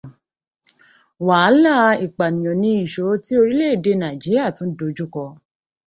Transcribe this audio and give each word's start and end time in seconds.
Wàhálà 1.27 1.75
Ìpànìyàn 2.05 2.57
ni 2.61 2.71
ìṣòro 2.83 3.13
tí 3.25 3.33
orílẹ̀ 3.41 3.71
èdè 3.75 3.91
Nàìjíríà 4.01 4.47
tún 4.55 4.69
dojúkọ. 4.77 5.23